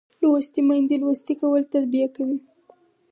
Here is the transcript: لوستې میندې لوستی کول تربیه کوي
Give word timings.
لوستې 0.21 0.61
میندې 0.67 0.95
لوستی 1.01 1.33
کول 1.41 1.63
تربیه 1.73 2.07
کوي 2.15 2.37